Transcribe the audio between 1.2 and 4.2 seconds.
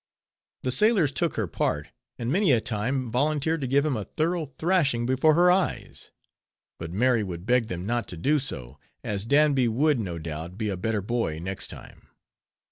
her part, and many a time volunteered to give him a